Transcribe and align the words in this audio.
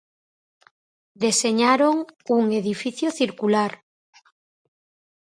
Deseñaron 1.23 1.95
un 2.39 2.45
edificio 2.61 3.07
circular. 3.19 3.71